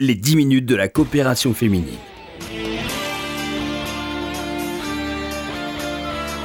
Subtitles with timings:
[0.00, 1.98] les 10 minutes de la coopération féminine.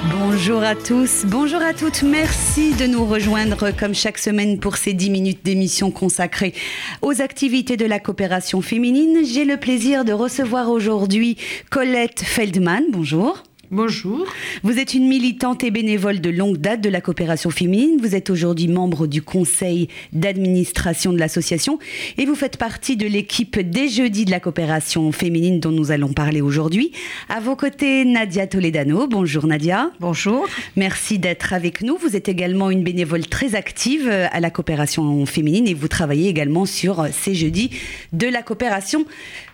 [0.09, 4.93] Bonjour à tous, bonjour à toutes, merci de nous rejoindre comme chaque semaine pour ces
[4.93, 6.55] 10 minutes d'émission consacrées
[7.03, 9.19] aux activités de la coopération féminine.
[9.23, 11.37] J'ai le plaisir de recevoir aujourd'hui
[11.69, 13.43] Colette Feldman, bonjour.
[13.73, 14.27] Bonjour.
[14.61, 17.97] Vous êtes une militante et bénévole de longue date de la coopération féminine.
[17.99, 21.79] Vous êtes aujourd'hui membre du conseil d'administration de l'association
[22.19, 26.13] et vous faites partie de l'équipe des jeudis de la coopération féminine dont nous allons
[26.13, 26.91] parler aujourd'hui.
[27.29, 29.07] À vos côtés, Nadia Toledano.
[29.07, 29.89] Bonjour Nadia.
[29.99, 30.45] Bonjour.
[30.75, 31.97] Merci d'être avec nous.
[31.97, 36.67] Vous êtes également une bénévole très active à la coopération féminine et vous travaillez également
[36.67, 37.71] sur ces jeudis
[38.11, 39.03] de la coopération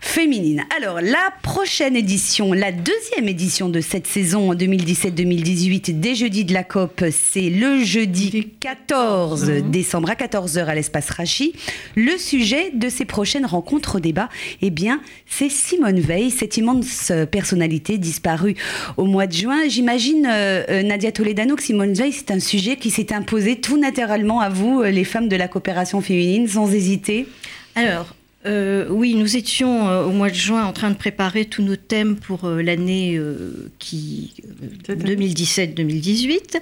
[0.01, 0.65] féminine.
[0.75, 6.63] Alors, la prochaine édition, la deuxième édition de cette saison 2017-2018 des jeudis de la
[6.63, 11.53] COP, c'est le jeudi 14 décembre à 14h à l'espace Rachi.
[11.95, 14.29] Le sujet de ces prochaines rencontres au débat,
[14.63, 18.55] eh bien, c'est Simone Veil, cette immense personnalité disparue
[18.97, 19.67] au mois de juin.
[19.67, 24.39] J'imagine, euh, Nadia Toledano, que Simone Veil, c'est un sujet qui s'est imposé tout naturellement
[24.39, 27.27] à vous, les femmes de la coopération féminine, sans hésiter?
[27.75, 31.61] Alors, euh, oui, nous étions euh, au mois de juin en train de préparer tous
[31.61, 33.19] nos thèmes pour euh, l'année
[33.79, 34.33] qui
[34.87, 36.61] 2017-2018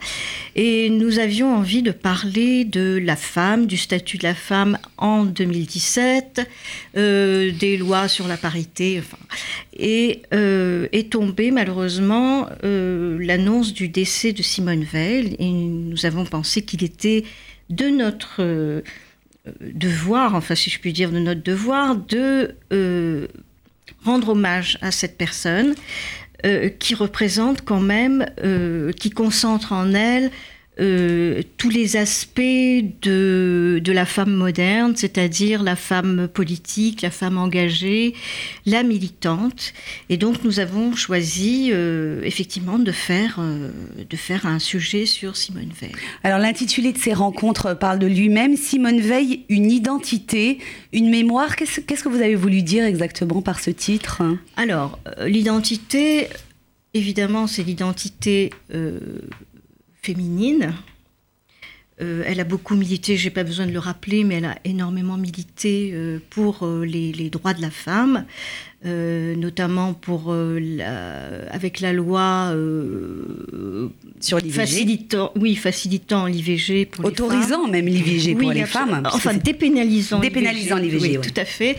[0.55, 5.23] et nous avions envie de parler de la femme, du statut de la femme en
[5.25, 6.49] 2017,
[6.95, 9.17] des lois sur la parité, enfin,
[9.73, 15.35] et est tombée malheureusement l'annonce du décès de Simone Veil.
[15.39, 17.23] Et nous avons pensé qu'il était
[17.69, 18.81] de notre
[19.61, 23.27] devoir, enfin si je puis dire de notre devoir, de euh,
[24.03, 25.75] rendre hommage à cette personne
[26.45, 30.31] euh, qui représente quand même, euh, qui concentre en elle
[30.79, 37.37] euh, tous les aspects de, de la femme moderne, c'est-à-dire la femme politique, la femme
[37.37, 38.13] engagée,
[38.65, 39.73] la militante.
[40.09, 43.71] Et donc nous avons choisi euh, effectivement de faire, euh,
[44.07, 45.93] de faire un sujet sur Simone Veil.
[46.23, 50.59] Alors l'intitulé de ces rencontres parle de lui-même, Simone Veil, une identité,
[50.93, 51.55] une mémoire.
[51.55, 54.21] Qu'est-ce, qu'est-ce que vous avez voulu dire exactement par ce titre?
[54.55, 56.27] Alors l'identité,
[56.93, 58.51] évidemment, c'est l'identité
[60.07, 60.73] féminine.
[61.99, 65.17] Euh, elle a beaucoup milité, j'ai pas besoin de le rappeler, mais elle a énormément
[65.17, 68.25] milité euh, pour euh, les, les, droits de la femme,
[68.85, 71.17] notamment pour la,
[71.51, 72.53] avec la loi
[74.21, 74.53] sur l'IVG.
[74.53, 79.01] Facilitant, oui, facilitant l'IVG pour Autorisant les même l'IVG pour oui, les femmes.
[79.11, 81.01] Enfin, dépénalisant, dépénalisant l'IVG.
[81.01, 81.75] Oui, tout à fait.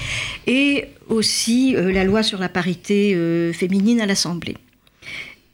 [0.46, 3.14] Et aussi la loi sur la parité
[3.54, 4.56] féminine à l'Assemblée.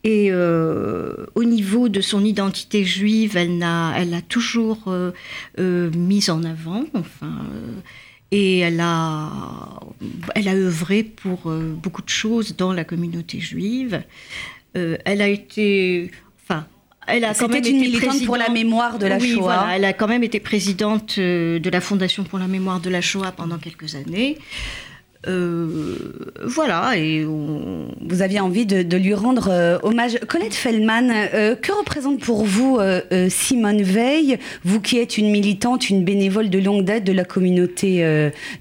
[0.06, 5.12] Et euh, au niveau de son identité juive, elle l'a elle a toujours euh,
[5.58, 6.84] euh, mise en avant.
[6.92, 7.80] Enfin, euh,
[8.30, 9.30] et elle a,
[10.34, 14.02] elle a œuvré pour beaucoup de choses dans la communauté juive.
[14.74, 16.10] Elle a été.
[16.42, 16.66] Enfin,
[17.06, 19.42] elle a quand même une été militante pour la mémoire de la oui, Shoah.
[19.42, 23.00] Voilà, elle a quand même été présidente de la Fondation pour la mémoire de la
[23.00, 24.38] Shoah pendant quelques années.
[25.26, 25.96] Euh,
[26.42, 27.88] voilà, et on...
[28.00, 30.18] vous aviez envie de, de lui rendre euh, hommage.
[30.28, 35.88] Colette Feldman, euh, que représente pour vous euh, Simone Veil, vous qui êtes une militante,
[35.88, 38.02] une bénévole de longue date de la communauté,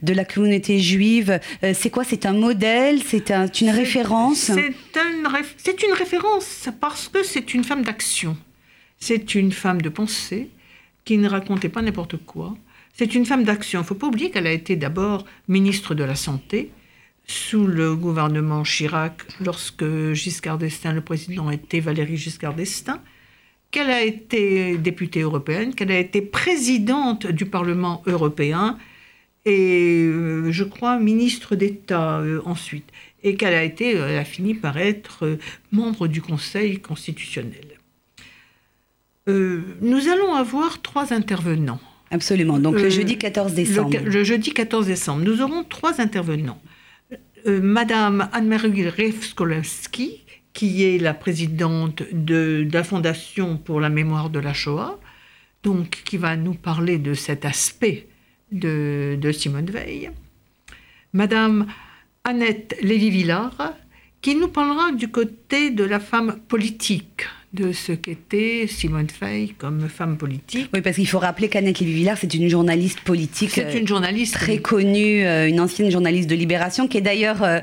[0.02, 1.40] de la communauté juive
[1.74, 2.04] C'est quoi?
[2.04, 3.02] C'est un modèle?
[3.06, 4.52] C'est un, une référence?
[4.52, 8.38] C'est un, une référence parce que c'est une femme d'action.
[9.00, 10.50] C'est une femme de pensée
[11.04, 12.56] qui ne racontait pas n'importe quoi.
[12.94, 13.80] C'est une femme d'action.
[13.80, 16.72] Il ne faut pas oublier qu'elle a été d'abord ministre de la Santé
[17.26, 23.02] sous le gouvernement Chirac, lorsque Giscard d'Estaing, le président, était Valérie Giscard d'Estaing,
[23.72, 28.78] qu'elle a été députée européenne, qu'elle a été présidente du Parlement européen
[29.46, 32.90] et, euh, je crois, ministre d'État euh, ensuite,
[33.24, 35.40] et qu'elle a elle a fini par être euh,
[35.72, 37.80] membre du Conseil constitutionnel.
[39.28, 41.80] Euh, nous allons avoir trois intervenants.
[42.14, 42.60] Absolument.
[42.60, 43.98] Donc le jeudi 14 décembre.
[44.04, 46.62] Le, le, jeudi 14 décembre, nous aurons trois intervenants.
[47.48, 50.24] Euh, Madame Anne-Marie Revskolewski,
[50.54, 55.00] qui est la présidente de, de, la Fondation pour la mémoire de la Shoah,
[55.64, 58.08] donc qui va nous parler de cet aspect
[58.52, 60.12] de, de Simone Veil.
[61.14, 61.66] Madame
[62.24, 63.74] Annette Lévy-Villard,
[64.22, 69.88] qui nous parlera du côté de la femme politique de ce qu'était Simone Veil comme
[69.88, 70.70] femme politique.
[70.74, 73.52] Oui, parce qu'il faut rappeler qu'Annette Lévy-Villard, c'est une journaliste politique.
[73.54, 74.34] C'est une journaliste.
[74.34, 77.60] Très connue, euh, une ancienne journaliste de Libération, qui est d'ailleurs euh,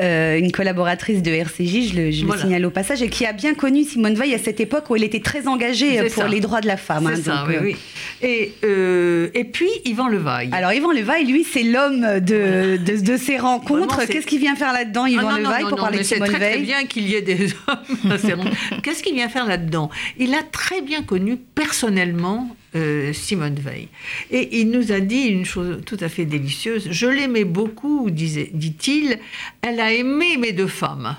[0.00, 3.32] euh, une collaboratrice de RCJ, je le, je le signale au passage, et qui a
[3.32, 6.28] bien connu Simone Veil à cette époque où elle était très engagée pour ça.
[6.28, 7.10] les droits de la femme.
[7.14, 7.76] C'est hein, ça, donc, oui, euh, oui.
[8.22, 10.50] Et, euh, et puis, Yvan Levaille.
[10.52, 14.06] Alors, Yvan Levaille, lui, c'est l'homme de, de, de ces rencontres.
[14.06, 16.38] Qu'est-ce qu'il vient faire là-dedans, Yvan Ah non, Levaille, non, pour parler de Simone très,
[16.38, 16.62] très Veil?
[16.62, 18.50] bien qu'il y ait des hommes.
[18.82, 23.88] Qu'est-ce qu'il vient faire là-dedans Il a très bien connu personnellement euh, Simone Veil.
[24.30, 26.88] Et il nous a dit une chose tout à fait délicieuse.
[26.90, 29.18] Je l'aimais beaucoup, dit-il.
[29.62, 31.16] Elle a aimé mes deux femmes.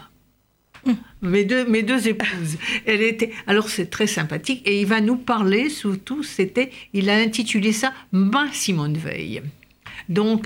[1.22, 2.58] Mes deux, mes deux épouses.
[2.86, 3.32] Elle était.
[3.48, 6.24] Alors c'est très sympathique et il va nous parler surtout.
[6.24, 9.42] C'était, il a intitulé ça Ma Simone Veil.
[10.10, 10.46] Donc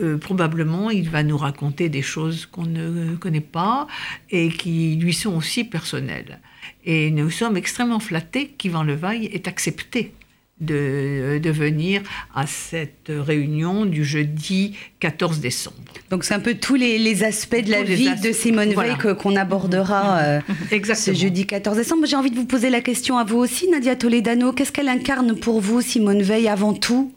[0.00, 3.86] euh, probablement il va nous raconter des choses qu'on ne connaît pas
[4.30, 6.40] et qui lui sont aussi personnelles.
[6.84, 10.12] Et nous sommes extrêmement flattés qu'Yvan Levaille ait accepté
[10.60, 12.02] de, de venir
[12.34, 15.76] à cette réunion du jeudi 14 décembre.
[16.10, 18.72] Donc, c'est un peu tous les, les aspects de la Tous vie as- de Simone
[18.74, 18.96] voilà.
[18.96, 20.40] Veil qu'on abordera euh,
[20.94, 22.06] ce jeudi 14 décembre.
[22.06, 24.52] J'ai envie de vous poser la question à vous aussi, Nadia Toledano.
[24.52, 27.12] Qu'est-ce qu'elle incarne pour vous, Simone Veil, avant tout?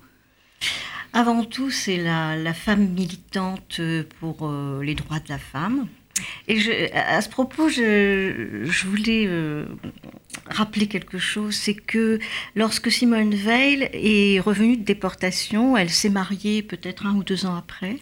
[1.14, 5.88] Avant tout, c'est la, femme militante euh, pour euh, les droits de la femme.
[6.48, 6.58] Et
[6.94, 9.66] à ce propos, je, je voulais euh,
[10.46, 12.20] rappeler quelque chose, c'est que
[12.56, 17.56] lorsque Simone Veil est revenue de déportation, elle s'est mariée peut-être un ou deux ans
[17.56, 17.98] après,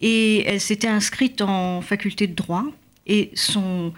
[0.00, 2.64] et elle s'était inscrite en faculté de droit,
[3.06, 3.92] et son,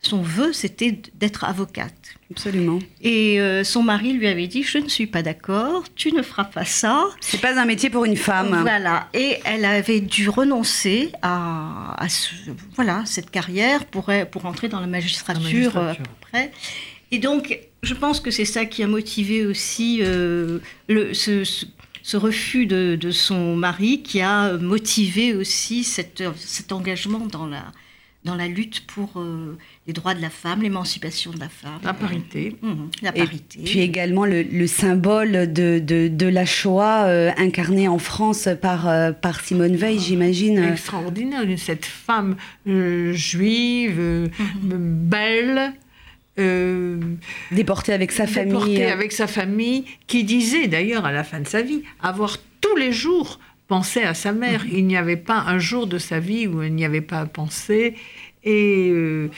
[0.00, 1.92] son vœu, c'était d'être avocate.
[2.30, 2.78] Absolument.
[3.02, 6.44] Et euh, son mari lui avait dit, je ne suis pas d'accord, tu ne feras
[6.44, 7.04] pas ça.
[7.20, 8.60] C'est pas un métier pour une femme.
[8.62, 12.30] Voilà, et elle avait dû renoncer à, à ce-
[12.76, 15.90] voilà, cette carrière pour, pour entrer dans la magistrature, La magistrature.
[15.90, 16.52] à peu près.
[17.10, 20.58] Et donc, je pense que c'est ça qui a motivé aussi euh,
[20.88, 21.64] le, ce, ce-
[22.02, 27.64] ce refus de, de son mari, qui a motivé aussi cette, cet engagement dans la,
[28.28, 31.80] dans la lutte pour euh, les droits de la femme, l'émancipation de la femme.
[31.82, 32.56] La parité.
[32.62, 33.58] Mhm, la Et parité.
[33.64, 38.86] puis également le, le symbole de, de, de la Shoah euh, incarné en France par,
[38.88, 40.58] euh, par Simone Veil, j'imagine.
[40.62, 42.36] extraordinaire, cette femme
[42.66, 44.26] euh, juive, euh,
[44.62, 45.72] belle,
[46.38, 47.00] euh,
[47.50, 48.52] Déportée avec sa famille.
[48.52, 52.76] déportée avec sa famille, qui disait d'ailleurs à la fin de sa vie avoir tous
[52.76, 54.64] les jours pensé à sa mère.
[54.72, 57.94] Il n'y avait pas un jour de sa vie où elle n'y avait pas pensé.
[58.44, 58.88] Et.
[58.90, 59.28] euh,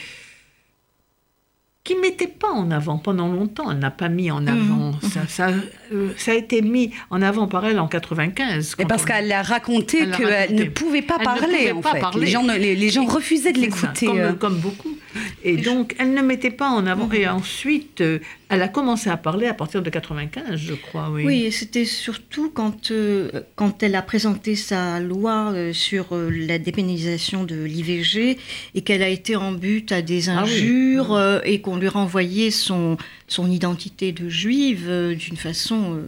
[1.83, 3.71] qui ne mettait pas en avant pendant longtemps.
[3.71, 4.91] Elle n'a pas mis en avant.
[5.01, 5.49] Ça, ça,
[5.91, 8.75] euh, ça a été mis en avant par elle en 95.
[8.77, 11.81] Et parce on- qu'elle a raconté qu'elle ne pouvait pas Elle ne parler, pouvait en
[11.81, 11.99] pas fait.
[11.99, 12.25] parler.
[12.25, 14.05] Les gens, ne- les, les gens Et- refusaient de l'écouter.
[14.05, 14.33] Comme, euh.
[14.33, 14.95] comme beaucoup.
[15.43, 17.11] Et donc, elle ne mettait pas en avant.
[17.11, 18.19] Et ensuite, euh,
[18.49, 21.09] elle a commencé à parler à partir de 95, je crois.
[21.11, 21.23] Oui.
[21.25, 26.59] Oui, et c'était surtout quand, euh, quand elle a présenté sa loi euh, sur la
[26.59, 28.37] dépénalisation de l'IVG
[28.75, 30.51] et qu'elle a été en but à des Ah oui.
[30.51, 32.97] injures euh, et qu'on lui renvoyait son,
[33.27, 35.99] son identité de juive d'une façon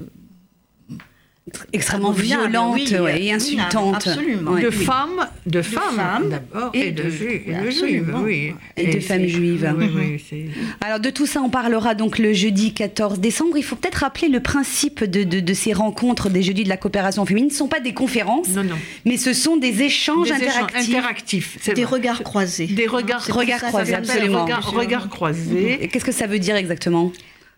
[1.74, 3.96] Extrêmement abominable, violente oui, ouais, et insultante.
[3.96, 4.52] absolument.
[4.56, 4.72] De oui.
[4.86, 7.72] femmes, de femmes, femmes d'abord, et et, de, de- et de absolument.
[7.74, 8.54] juives, oui.
[8.78, 9.74] Et de c'est- femmes juives.
[9.78, 10.46] Oui, oui, c'est-
[10.80, 13.58] Alors de tout ça, on parlera donc le jeudi 14 décembre.
[13.58, 16.78] Il faut peut-être rappeler le principe de, de- de ces rencontres des jeudis de la
[16.78, 17.50] coopération féminine.
[17.50, 18.76] Ce ne sont pas des conférences, Non, non.
[19.04, 21.58] mais ce sont des échanges Des échanges interactifs.
[21.76, 21.98] des vrai.
[21.98, 22.68] regards croisés.
[22.68, 24.44] Des regards, croisés, ça s'appelle absolument.
[24.46, 25.90] Regards, regards croisés.
[25.92, 27.12] Qu'est-ce que ça veut dire exactement?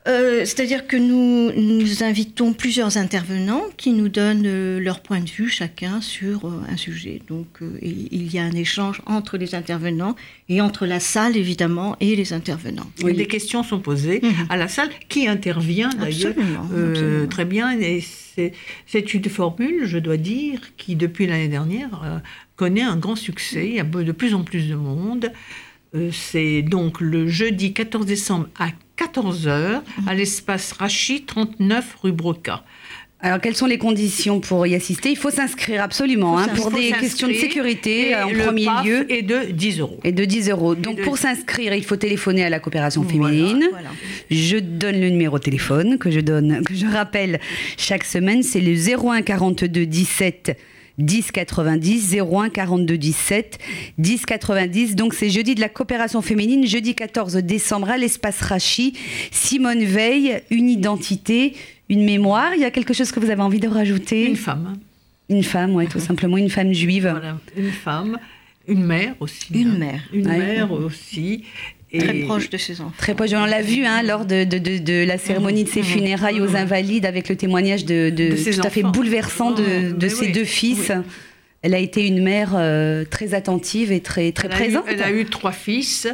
[0.08, 5.30] Euh, C'est-à-dire que nous, nous invitons plusieurs intervenants qui nous donnent euh, leur point de
[5.30, 7.22] vue chacun sur euh, un sujet.
[7.28, 10.16] Donc euh, il il y a un échange entre les intervenants
[10.50, 12.90] et entre la salle évidemment et les intervenants.
[13.08, 16.34] Et Des questions sont posées à la salle qui intervient d'ailleurs
[16.74, 17.72] euh, très bien.
[17.80, 22.20] Et c'est- une formule, je dois dire, qui depuis l'année dernière euh,
[22.58, 23.66] connaît un grand succès.
[23.70, 25.32] Il y a de plus en plus de monde.
[25.96, 32.64] Euh, c'est donc le jeudi 14 décembre à 14h à l'espace Rachid 39 rue Broca.
[33.22, 35.10] Alors quelles sont les conditions pour y assister?
[35.10, 38.66] Il faut s'inscrire absolument hein, pour des questions de sécurité et euh, en le premier
[38.66, 39.12] PAF lieu.
[39.12, 40.00] est de 10 euros.
[40.04, 40.76] Et de 10 euros.
[40.76, 43.68] Donc de- pour s'inscrire, il faut téléphoner à la coopération Voilà, féminine.
[43.72, 43.90] voilà.
[44.30, 47.40] Je donne le numéro de téléphone que je donne, que je rappelle
[47.78, 50.58] chaque semaine, c'est le 01 42 17
[50.98, 53.60] 10 90 01 42 17
[53.98, 54.96] 10 90.
[54.96, 58.94] Donc c'est jeudi de la coopération féminine, jeudi 14 décembre à l'espace Rachi.
[59.32, 61.56] Simone Veil, une identité,
[61.90, 62.54] une mémoire.
[62.56, 64.26] Il y a quelque chose que vous avez envie de rajouter?
[64.30, 64.78] Une femme.
[65.30, 67.08] Une femme, oui, tout simplement une femme juive.
[67.10, 68.18] Voilà, une femme,
[68.68, 69.48] une mère aussi.
[69.54, 70.02] Une mère.
[70.14, 70.38] Une Ouais.
[70.38, 71.44] mère aussi.
[71.94, 72.94] Très proche de ses enfants.
[72.98, 73.32] Très proche.
[73.34, 75.86] On l'a vu hein, lors de, de, de, la cérémonie de ses mmh.
[75.86, 76.56] funérailles aux mmh.
[76.56, 80.92] Invalides avec le témoignage de, tout à fait bouleversant de, ses deux fils.
[81.62, 84.84] Elle a été une mère euh, très attentive et très, très présente.
[84.88, 86.08] elle a eu trois fils.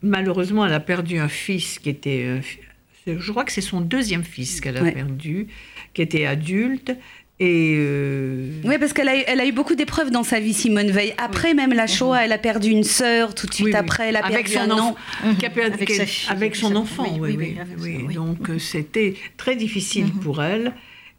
[0.00, 2.24] Malheureusement, elle a perdu un fils qui était.
[2.24, 5.48] Euh, je crois que c'est son deuxième fils qu'elle a perdu,
[5.92, 6.92] qui était adulte.
[7.40, 10.90] Et euh, Oui, parce qu'elle a, elle a eu beaucoup d'épreuves dans sa vie, Simone
[10.90, 11.14] Veil.
[11.18, 14.24] Après même la Shoah, elle a perdu une sœur, tout de suite après, elle a
[14.24, 20.20] avec perdu son un avec, son enfant, oui, oui, Donc euh, c'était très difficile mhm.
[20.20, 20.72] pour elle.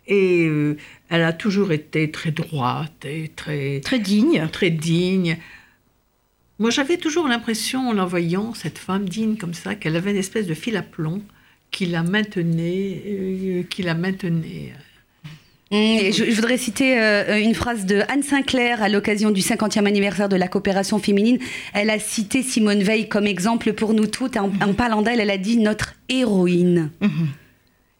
[0.07, 0.75] Et euh,
[1.09, 3.79] elle a toujours été très droite et très...
[3.79, 4.47] Très digne.
[4.51, 5.37] Très digne.
[6.57, 10.17] Moi, j'avais toujours l'impression, en la voyant, cette femme digne comme ça, qu'elle avait une
[10.17, 11.21] espèce de fil à plomb
[11.71, 14.73] qui la maintenait, qui la maintenait
[15.71, 20.35] Je, voudrais citer euh, une phrase de Anne Sinclair à l'occasion du 50e anniversaire de
[20.35, 21.37] la coopération féminine.
[21.73, 24.37] Elle a cité Simone Veil comme exemple pour nous toutes.
[24.37, 26.89] En, en parlant d'elle, elle a dit notre héroïne.
[27.01, 27.07] Mmh.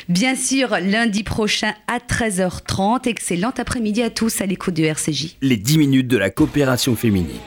[0.09, 3.07] bien sûr, lundi prochain à 13h30.
[3.07, 5.37] Excellent après-midi à tous à l'écoute de RCJ.
[5.41, 7.39] Les 10 minutes de la coopération féminine.